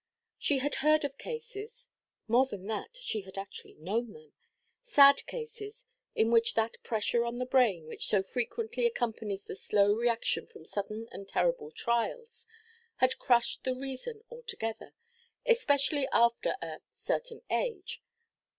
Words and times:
She 0.39 0.57
had 0.57 0.73
heard 0.81 1.05
of 1.05 1.19
cases,—more 1.19 2.47
than 2.47 2.65
that, 2.65 2.97
she 2.99 3.21
had 3.21 3.37
actually 3.37 3.75
known 3.75 4.13
them,—sad 4.13 5.23
cases 5.27 5.85
in 6.15 6.31
which 6.31 6.55
that 6.55 6.81
pressure 6.81 7.23
on 7.23 7.37
the 7.37 7.45
brain, 7.45 7.85
which 7.85 8.07
so 8.07 8.23
frequently 8.23 8.87
accompanies 8.87 9.43
the 9.43 9.55
slow 9.55 9.93
reaction 9.93 10.47
from 10.47 10.65
sudden 10.65 11.07
and 11.11 11.27
terrible 11.29 11.69
trials, 11.69 12.47
had 12.95 13.19
crushed 13.19 13.63
the 13.63 13.75
reason 13.75 14.23
altogether, 14.31 14.95
especially 15.45 16.07
after 16.11 16.55
a 16.63 16.79
"certain 16.91 17.43
age." 17.51 18.01